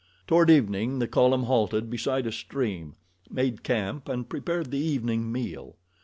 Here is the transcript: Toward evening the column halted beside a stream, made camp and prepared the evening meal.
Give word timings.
Toward 0.25 0.49
evening 0.49 0.97
the 0.97 1.07
column 1.07 1.43
halted 1.43 1.91
beside 1.91 2.25
a 2.25 2.31
stream, 2.31 2.95
made 3.29 3.61
camp 3.61 4.09
and 4.09 4.27
prepared 4.27 4.71
the 4.71 4.79
evening 4.79 5.31
meal. 5.31 5.75